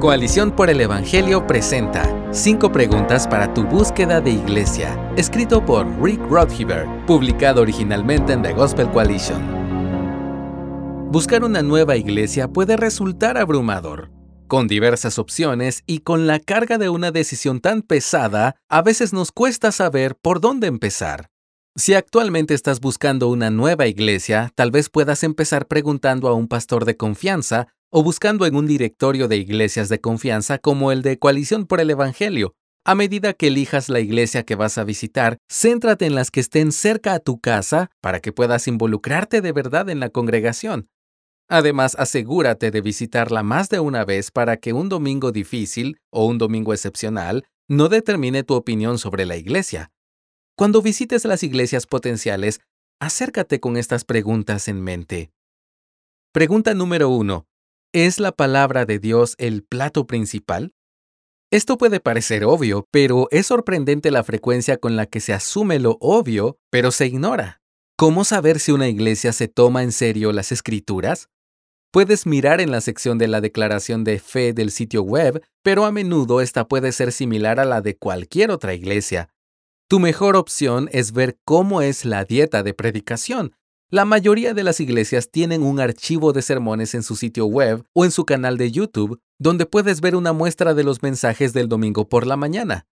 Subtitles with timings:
[0.00, 6.20] Coalición por el Evangelio presenta Cinco preguntas para tu búsqueda de iglesia, escrito por Rick
[6.30, 9.42] Rothhiber, publicado originalmente en The Gospel Coalition.
[11.10, 14.12] Buscar una nueva iglesia puede resultar abrumador.
[14.46, 19.32] Con diversas opciones y con la carga de una decisión tan pesada, a veces nos
[19.32, 21.28] cuesta saber por dónde empezar.
[21.74, 26.84] Si actualmente estás buscando una nueva iglesia, tal vez puedas empezar preguntando a un pastor
[26.84, 31.66] de confianza o buscando en un directorio de iglesias de confianza como el de Coalición
[31.66, 32.54] por el Evangelio.
[32.84, 36.72] A medida que elijas la iglesia que vas a visitar, céntrate en las que estén
[36.72, 40.88] cerca a tu casa para que puedas involucrarte de verdad en la congregación.
[41.48, 46.38] Además, asegúrate de visitarla más de una vez para que un domingo difícil o un
[46.38, 49.90] domingo excepcional no determine tu opinión sobre la iglesia.
[50.56, 52.60] Cuando visites las iglesias potenciales,
[53.00, 55.30] acércate con estas preguntas en mente.
[56.32, 57.47] Pregunta número 1.
[57.94, 60.74] ¿Es la palabra de Dios el plato principal?
[61.50, 65.96] Esto puede parecer obvio, pero es sorprendente la frecuencia con la que se asume lo
[66.02, 67.62] obvio, pero se ignora.
[67.96, 71.30] ¿Cómo saber si una iglesia se toma en serio las escrituras?
[71.90, 75.90] Puedes mirar en la sección de la declaración de fe del sitio web, pero a
[75.90, 79.30] menudo esta puede ser similar a la de cualquier otra iglesia.
[79.88, 83.54] Tu mejor opción es ver cómo es la dieta de predicación,
[83.90, 88.04] la mayoría de las iglesias tienen un archivo de sermones en su sitio web o
[88.04, 92.08] en su canal de YouTube donde puedes ver una muestra de los mensajes del domingo
[92.08, 92.86] por la mañana.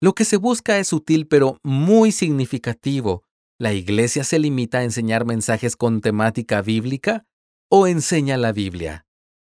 [0.00, 3.24] Lo que se busca es sutil pero muy significativo.
[3.58, 7.24] ¿La iglesia se limita a enseñar mensajes con temática bíblica
[7.70, 9.06] o enseña la Biblia?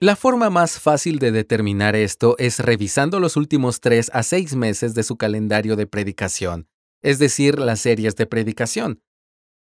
[0.00, 4.94] La forma más fácil de determinar esto es revisando los últimos tres a seis meses
[4.94, 6.68] de su calendario de predicación,
[7.02, 9.02] es decir, las series de predicación.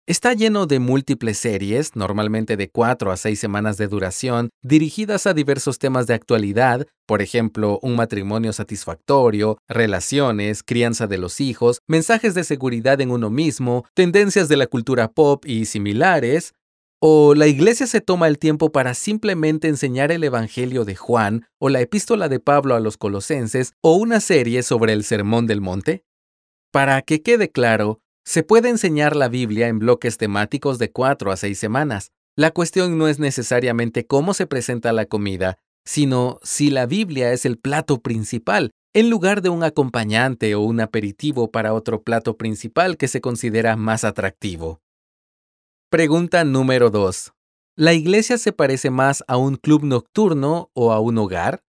[0.07, 5.35] Está lleno de múltiples series, normalmente de cuatro a seis semanas de duración, dirigidas a
[5.35, 12.33] diversos temas de actualidad, por ejemplo, un matrimonio satisfactorio, relaciones, crianza de los hijos, mensajes
[12.33, 16.53] de seguridad en uno mismo, tendencias de la cultura pop y similares,
[16.99, 21.69] o la iglesia se toma el tiempo para simplemente enseñar el Evangelio de Juan o
[21.69, 26.03] la epístola de Pablo a los colosenses o una serie sobre el Sermón del Monte.
[26.71, 31.37] Para que quede claro, se puede enseñar la Biblia en bloques temáticos de cuatro a
[31.37, 32.11] seis semanas.
[32.37, 37.45] La cuestión no es necesariamente cómo se presenta la comida, sino si la Biblia es
[37.45, 42.97] el plato principal, en lugar de un acompañante o un aperitivo para otro plato principal
[42.97, 44.81] que se considera más atractivo.
[45.89, 47.33] Pregunta número 2.
[47.77, 51.63] ¿La iglesia se parece más a un club nocturno o a un hogar?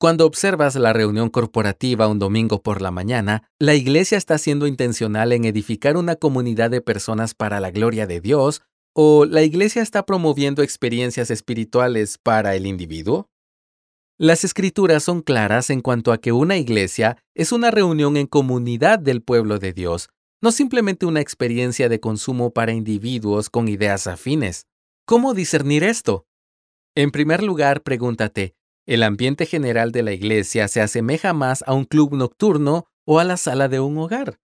[0.00, 5.30] Cuando observas la reunión corporativa un domingo por la mañana, la iglesia está siendo intencional
[5.34, 8.62] en edificar una comunidad de personas para la gloria de Dios
[8.94, 13.28] o la iglesia está promoviendo experiencias espirituales para el individuo?
[14.16, 18.98] Las escrituras son claras en cuanto a que una iglesia es una reunión en comunidad
[18.98, 20.08] del pueblo de Dios,
[20.40, 24.64] no simplemente una experiencia de consumo para individuos con ideas afines.
[25.04, 26.24] ¿Cómo discernir esto?
[26.94, 28.54] En primer lugar, pregúntate,
[28.90, 33.24] el ambiente general de la iglesia se asemeja más a un club nocturno o a
[33.24, 34.40] la sala de un hogar.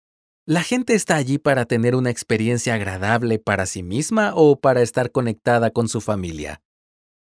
[0.45, 5.13] La gente está allí para tener una experiencia agradable para sí misma o para estar
[5.13, 6.61] conectada con su familia.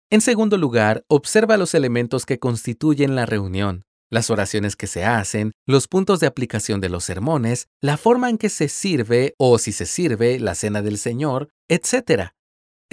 [0.09, 5.53] En segundo lugar, observa los elementos que constituyen la reunión, las oraciones que se hacen,
[5.65, 9.71] los puntos de aplicación de los sermones, la forma en que se sirve o si
[9.71, 12.31] se sirve la cena del Señor, etc.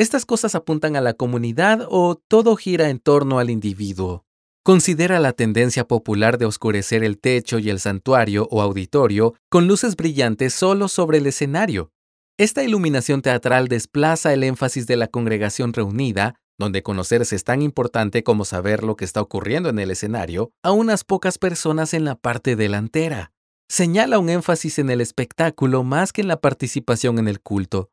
[0.02, 4.24] ¿Estas cosas apuntan a la comunidad o todo gira en torno al individuo?
[4.64, 9.94] Considera la tendencia popular de oscurecer el techo y el santuario o auditorio con luces
[9.94, 11.92] brillantes solo sobre el escenario.
[12.36, 18.24] Esta iluminación teatral desplaza el énfasis de la congregación reunida, donde conocerse es tan importante
[18.24, 22.16] como saber lo que está ocurriendo en el escenario, a unas pocas personas en la
[22.16, 23.30] parte delantera.
[23.68, 27.91] Señala un énfasis en el espectáculo más que en la participación en el culto.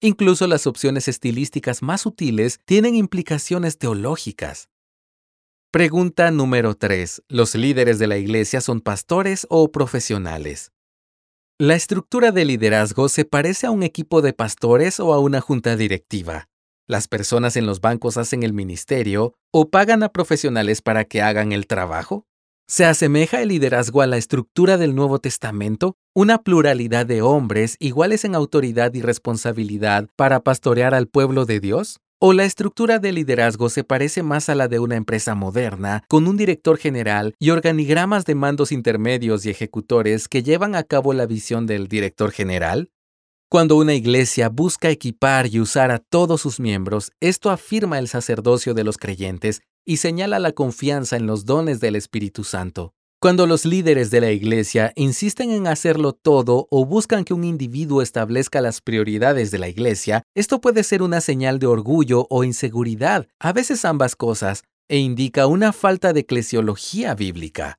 [0.00, 4.68] Incluso las opciones estilísticas más sutiles tienen implicaciones teológicas.
[5.72, 7.24] Pregunta número 3.
[7.26, 10.70] ¿Los líderes de la iglesia son pastores o profesionales?
[11.58, 15.74] La estructura de liderazgo se parece a un equipo de pastores o a una junta
[15.74, 16.48] directiva.
[16.86, 21.50] Las personas en los bancos hacen el ministerio o pagan a profesionales para que hagan
[21.50, 22.27] el trabajo.
[22.70, 25.96] ¿Se asemeja el liderazgo a la estructura del Nuevo Testamento?
[26.14, 31.98] Una pluralidad de hombres iguales en autoridad y responsabilidad para pastorear al pueblo de Dios?
[32.20, 36.28] ¿O la estructura del liderazgo se parece más a la de una empresa moderna, con
[36.28, 41.24] un director general y organigramas de mandos intermedios y ejecutores que llevan a cabo la
[41.24, 42.90] visión del director general?
[43.48, 48.74] Cuando una iglesia busca equipar y usar a todos sus miembros, esto afirma el sacerdocio
[48.74, 52.92] de los creyentes y señala la confianza en los dones del Espíritu Santo.
[53.22, 58.02] Cuando los líderes de la iglesia insisten en hacerlo todo o buscan que un individuo
[58.02, 63.28] establezca las prioridades de la iglesia, esto puede ser una señal de orgullo o inseguridad,
[63.40, 67.78] a veces ambas cosas, e indica una falta de eclesiología bíblica.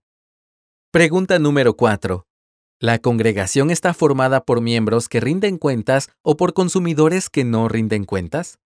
[0.92, 2.26] Pregunta número 4.
[2.80, 8.06] ¿La congregación está formada por miembros que rinden cuentas o por consumidores que no rinden
[8.06, 8.58] cuentas?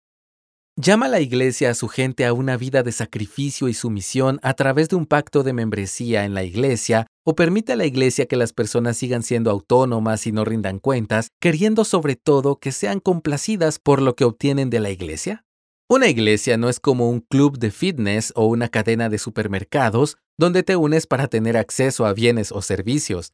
[0.75, 4.55] Llama a la Iglesia a su gente a una vida de sacrificio y sumisión a
[4.55, 8.37] través de un pacto de membresía en la Iglesia o permite a la Iglesia que
[8.37, 13.77] las personas sigan siendo autónomas y no rindan cuentas, queriendo sobre todo que sean complacidas
[13.77, 15.45] por lo que obtienen de la Iglesia?
[15.87, 20.63] Una iglesia no es como un club de fitness o una cadena de supermercados donde
[20.63, 23.31] te unes para tener acceso a bienes o servicios.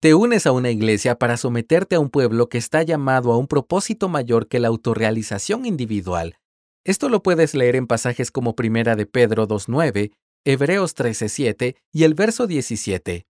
[0.00, 3.46] Te unes a una iglesia para someterte a un pueblo que está llamado a un
[3.46, 6.36] propósito mayor que la autorrealización individual
[6.84, 10.12] esto lo puedes leer en pasajes como Primera de Pedro 2.9,
[10.44, 13.26] Hebreos 13.7 y el verso 17.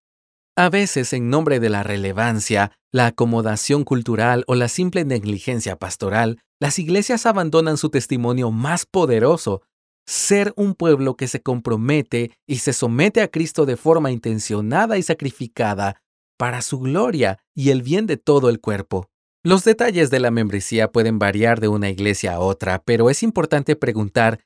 [0.56, 6.40] A veces, en nombre de la relevancia, la acomodación cultural o la simple negligencia pastoral,
[6.60, 9.62] las iglesias abandonan su testimonio más poderoso,
[10.06, 15.02] ser un pueblo que se compromete y se somete a Cristo de forma intencionada y
[15.02, 16.02] sacrificada
[16.38, 19.11] para su gloria y el bien de todo el cuerpo.
[19.44, 23.74] Los detalles de la membresía pueden variar de una iglesia a otra, pero es importante
[23.74, 24.38] preguntar,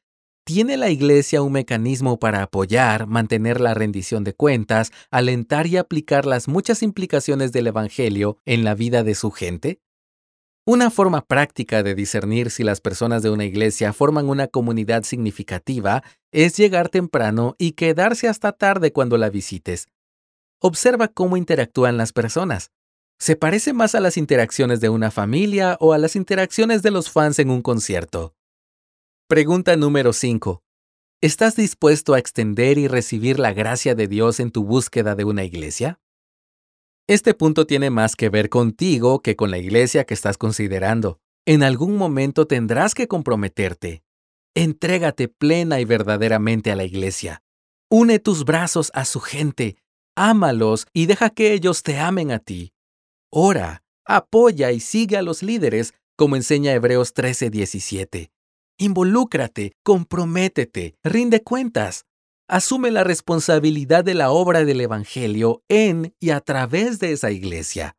[0.43, 6.25] ¿tiene la iglesia un mecanismo para apoyar, mantener la rendición de cuentas, alentar y aplicar
[6.25, 9.83] las muchas implicaciones del Evangelio en la vida de su gente?
[10.65, 16.03] Una forma práctica de discernir si las personas de una iglesia forman una comunidad significativa
[16.33, 19.89] es llegar temprano y quedarse hasta tarde cuando la visites.
[20.59, 22.71] Observa cómo interactúan las personas.
[23.19, 27.11] ¿Se parece más a las interacciones de una familia o a las interacciones de los
[27.11, 28.35] fans en un concierto?
[29.27, 30.63] Pregunta número 5.
[31.23, 35.45] ¿Estás dispuesto a extender y recibir la gracia de Dios en tu búsqueda de una
[35.45, 35.99] iglesia?
[37.09, 41.19] Este punto tiene más que ver contigo que con la iglesia que estás considerando.
[41.47, 44.03] En algún momento tendrás que comprometerte.
[44.55, 47.43] Entrégate plena y verdaderamente a la iglesia.
[47.89, 49.77] Une tus brazos a su gente,
[50.17, 52.76] ámalos y deja que ellos te amen a ti.
[53.39, 58.31] Ora, apoya y sigue a los líderes, como enseña Hebreos 13:17.
[58.79, 62.07] Involúcrate, comprométete, rinde cuentas.
[62.49, 67.95] Asume la responsabilidad de la obra del Evangelio en y a través de esa iglesia.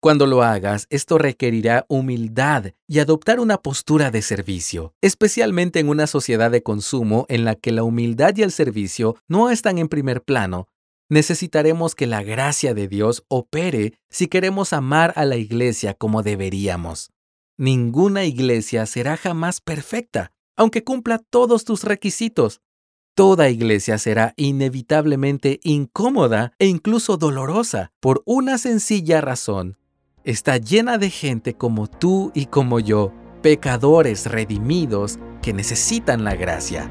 [0.00, 6.08] Cuando lo hagas, esto requerirá humildad y adoptar una postura de servicio, especialmente en una
[6.08, 10.22] sociedad de consumo en la que la humildad y el servicio no están en primer
[10.22, 10.66] plano,
[11.12, 17.10] necesitaremos que la gracia de Dios opere si queremos amar a la iglesia como deberíamos.
[17.58, 22.62] Ninguna iglesia será jamás perfecta, aunque cumpla todos tus requisitos.
[23.14, 29.76] Toda iglesia será inevitablemente incómoda e incluso dolorosa por una sencilla razón.
[30.24, 33.12] Está llena de gente como tú y como yo,
[33.42, 36.90] pecadores redimidos que necesitan la gracia.